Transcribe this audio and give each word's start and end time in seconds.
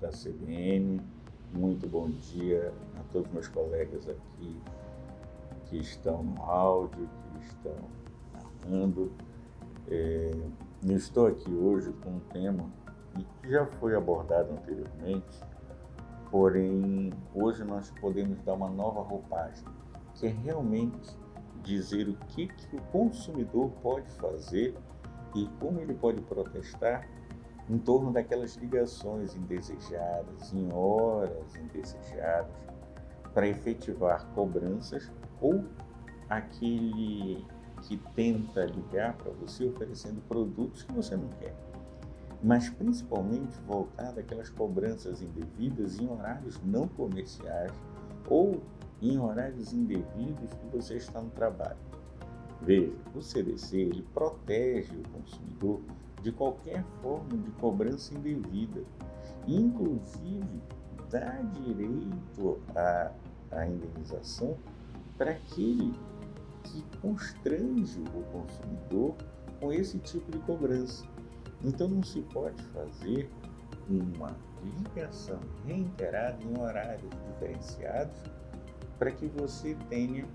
da 0.00 0.08
CBN, 0.08 1.00
muito 1.52 1.88
bom 1.88 2.08
dia 2.08 2.72
a 2.98 3.02
todos 3.12 3.30
meus 3.32 3.48
colegas 3.48 4.08
aqui 4.08 4.60
que 5.66 5.78
estão 5.78 6.22
no 6.22 6.42
áudio, 6.42 7.08
que 7.08 7.46
estão 7.46 7.74
narrando. 8.32 9.12
É, 9.88 10.30
eu 10.84 10.96
estou 10.96 11.26
aqui 11.26 11.52
hoje 11.52 11.92
com 12.04 12.10
um 12.10 12.20
tema 12.32 12.70
que 13.40 13.50
já 13.50 13.66
foi 13.66 13.96
abordado 13.96 14.52
anteriormente, 14.52 15.40
porém 16.30 17.12
hoje 17.34 17.64
nós 17.64 17.90
podemos 18.00 18.40
dar 18.42 18.54
uma 18.54 18.68
nova 18.68 19.02
roupagem, 19.02 19.64
que 20.14 20.26
é 20.26 20.30
realmente 20.30 21.16
dizer 21.62 22.08
o 22.08 22.14
que, 22.28 22.46
que 22.46 22.76
o 22.76 22.80
consumidor 22.92 23.70
pode 23.82 24.10
fazer 24.12 24.76
e 25.34 25.48
como 25.58 25.80
ele 25.80 25.94
pode 25.94 26.20
protestar 26.22 27.08
em 27.72 27.78
torno 27.78 28.12
daquelas 28.12 28.54
ligações 28.56 29.34
indesejadas, 29.34 30.52
em 30.52 30.70
horas 30.70 31.56
indesejadas, 31.56 32.54
para 33.32 33.48
efetivar 33.48 34.26
cobranças 34.34 35.10
ou 35.40 35.64
aquele 36.28 37.42
que 37.80 37.96
tenta 38.14 38.66
ligar 38.66 39.16
para 39.16 39.32
você 39.32 39.64
oferecendo 39.64 40.20
produtos 40.28 40.82
que 40.82 40.92
você 40.92 41.16
não 41.16 41.30
quer. 41.40 41.54
Mas 42.42 42.68
principalmente 42.68 43.58
voltado 43.66 44.20
àquelas 44.20 44.50
cobranças 44.50 45.22
indevidas 45.22 45.98
em 45.98 46.06
horários 46.10 46.60
não 46.62 46.86
comerciais 46.86 47.72
ou 48.28 48.60
em 49.00 49.18
horários 49.18 49.72
indevidos 49.72 50.52
que 50.52 50.66
você 50.76 50.96
está 50.96 51.22
no 51.22 51.30
trabalho. 51.30 51.78
Veja, 52.60 52.92
o 53.14 53.22
CDC 53.22 53.76
ele 53.78 54.02
protege 54.12 54.94
o 54.94 55.08
consumidor 55.08 55.80
de 56.22 56.32
qualquer 56.32 56.84
forma 57.02 57.36
de 57.36 57.50
cobrança 57.52 58.14
indevida, 58.14 58.82
inclusive 59.46 60.62
dá 61.10 61.42
direito 61.42 62.60
à, 62.74 63.12
à 63.50 63.66
indenização 63.66 64.56
para 65.18 65.32
aquele 65.32 65.92
que 66.64 66.84
constrange 67.00 68.00
o 68.14 68.22
consumidor 68.32 69.14
com 69.60 69.72
esse 69.72 69.98
tipo 69.98 70.30
de 70.30 70.38
cobrança. 70.40 71.04
Então 71.62 71.88
não 71.88 72.02
se 72.02 72.20
pode 72.22 72.62
fazer 72.64 73.30
uma 73.88 74.34
ligação 74.62 75.40
reiterada 75.66 76.42
em 76.42 76.58
horários 76.58 77.10
diferenciados 77.26 78.16
para 78.98 79.10
que 79.10 79.26
você 79.26 79.76
tenha 79.88 80.26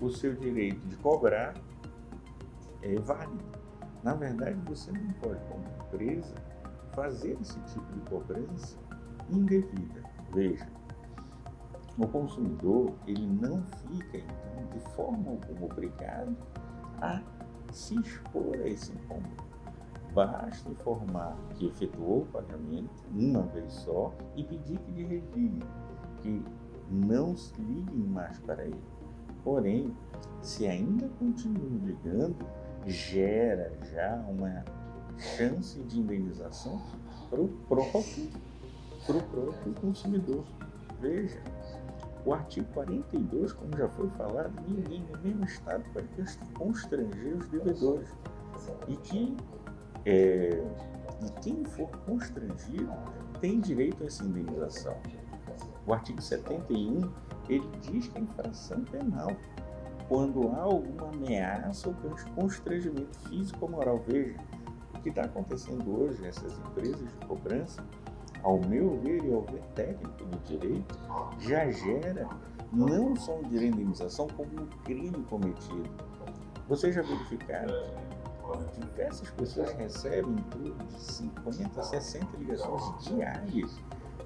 o 0.00 0.10
seu 0.10 0.34
direito 0.34 0.80
de 0.88 0.96
cobrar 0.96 1.54
é 2.82 2.94
válido. 2.96 3.57
Na 4.02 4.14
verdade, 4.14 4.58
você 4.66 4.92
não 4.92 5.12
pode, 5.14 5.40
como 5.46 5.64
empresa, 5.86 6.34
fazer 6.92 7.36
esse 7.40 7.58
tipo 7.60 7.92
de 7.92 8.00
cobrança 8.08 8.78
indevida. 9.30 10.02
Veja, 10.32 10.68
o 11.98 12.06
consumidor 12.06 12.94
ele 13.06 13.26
não 13.26 13.62
fica, 13.62 14.18
então, 14.18 14.66
de 14.72 14.80
forma 14.94 15.30
alguma 15.30 15.66
obrigado 15.66 16.36
a 17.00 17.20
se 17.72 17.98
expor 17.98 18.54
a 18.56 18.68
esse 18.68 18.92
incômodo. 18.92 19.48
Basta 20.14 20.70
informar 20.70 21.36
que 21.54 21.66
efetuou 21.66 22.22
o 22.22 22.26
pagamento 22.26 23.04
uma 23.14 23.42
vez 23.42 23.72
só 23.72 24.14
e 24.36 24.44
pedir 24.44 24.78
que 24.78 24.90
lhe 24.92 25.04
retirem, 25.04 25.62
que 26.22 26.42
não 26.90 27.36
se 27.36 27.60
liguem 27.60 28.06
mais 28.06 28.38
para 28.40 28.64
ele. 28.64 28.80
Porém, 29.44 29.94
se 30.40 30.66
ainda 30.66 31.08
continuam 31.18 31.78
ligando, 31.84 32.36
gera 32.88 33.72
já 33.92 34.16
uma 34.28 34.64
chance 35.36 35.78
de 35.82 36.00
indenização 36.00 36.80
para 37.28 37.40
o 37.40 37.48
próprio, 37.68 38.30
pro 39.06 39.20
próprio 39.22 39.74
consumidor. 39.74 40.44
Veja, 41.00 41.40
o 42.24 42.32
artigo 42.32 42.66
42, 42.74 43.52
como 43.52 43.76
já 43.76 43.88
foi 43.88 44.08
falado, 44.10 44.52
ninguém 44.66 45.02
no 45.12 45.18
mesmo 45.20 45.44
Estado 45.44 45.84
pode 45.92 46.08
constranger 46.54 47.36
os 47.36 47.48
devedores. 47.48 48.08
E 48.88 48.96
que 48.96 49.36
é, 50.04 50.62
e 51.22 51.30
quem 51.42 51.64
for 51.64 51.90
constrangido 52.06 52.92
tem 53.40 53.60
direito 53.60 54.02
a 54.02 54.06
essa 54.06 54.24
indenização. 54.24 54.96
O 55.86 55.92
artigo 55.92 56.20
71 56.20 57.10
ele 57.48 57.68
diz 57.80 58.08
que 58.08 58.18
é 58.18 58.20
infração 58.20 58.84
penal 58.84 59.30
quando 60.08 60.48
há 60.48 60.62
alguma 60.62 61.08
ameaça 61.10 61.88
ou 61.88 61.94
constrangimento 62.34 63.18
físico 63.28 63.58
ou 63.60 63.70
moral. 63.70 64.02
Veja, 64.06 64.36
o 64.94 65.00
que 65.00 65.10
está 65.10 65.22
acontecendo 65.22 66.00
hoje 66.00 66.20
nessas 66.22 66.58
empresas 66.58 66.98
de 66.98 67.26
cobrança, 67.26 67.84
ao 68.42 68.58
meu 68.58 68.98
ver 69.00 69.22
e 69.24 69.32
ao 69.32 69.42
ver 69.42 69.62
técnico 69.74 70.24
do 70.24 70.38
direito, 70.44 70.98
já 71.38 71.70
gera 71.70 72.28
não 72.72 73.14
só 73.16 73.36
um 73.38 73.42
direito 73.42 73.76
de 73.76 73.82
indenização, 73.82 74.26
como 74.36 74.48
um 74.62 74.66
crime 74.84 75.22
cometido. 75.28 75.90
Vocês 76.68 76.94
já 76.94 77.02
verificaram 77.02 77.74
que 78.72 78.80
diversas 78.80 79.30
pessoas 79.30 79.72
recebem 79.72 80.34
de 80.34 81.00
50 81.00 81.80
a 81.80 81.82
60 81.82 82.36
ligações 82.38 83.04
diárias 83.04 83.78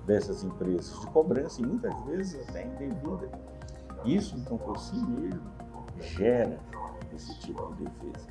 dessas 0.07 0.45
empresas 0.45 1.01
de 1.01 1.07
cobrança 1.09 1.61
e 1.61 1.67
muitas 1.67 2.01
vezes 2.05 2.49
até 2.49 2.67
indevida. 2.67 3.31
Isso, 4.05 4.37
então, 4.37 4.59
por 4.59 4.79
si 4.79 4.97
mesmo, 4.97 5.43
gera 6.01 6.59
esse 7.15 7.39
tipo 7.41 7.75
de 7.75 7.85
defesa, 7.85 8.29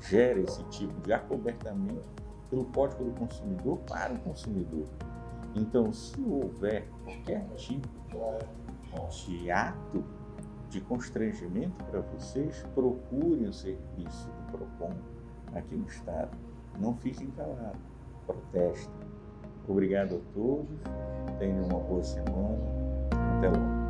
gera 0.00 0.40
esse 0.40 0.62
tipo 0.64 1.00
de 1.02 1.12
acobertamento 1.12 2.22
pelo 2.50 2.64
Código 2.66 3.04
do 3.04 3.12
Consumidor 3.12 3.78
para 3.88 4.12
o 4.12 4.18
consumidor. 4.18 4.86
Então, 5.54 5.92
se 5.92 6.20
houver 6.20 6.86
qualquer 7.04 7.46
tipo 7.56 7.88
de 9.26 9.50
ato 9.50 10.04
de 10.68 10.80
constrangimento 10.80 11.84
para 11.84 12.00
vocês, 12.00 12.64
procurem 12.74 13.46
o 13.46 13.52
serviço 13.52 14.28
do 14.28 14.52
PROCON 14.52 14.94
aqui 15.54 15.74
no 15.74 15.86
Estado. 15.86 16.30
Não 16.78 16.94
fiquem 16.96 17.30
calados, 17.32 17.80
protestem. 18.26 18.94
Obrigado 19.68 20.16
a 20.16 20.34
todos, 20.34 20.80
tenham 21.38 21.64
uma 21.66 21.78
boa 21.78 22.02
semana. 22.02 22.58
Até 23.38 23.48
logo. 23.48 23.81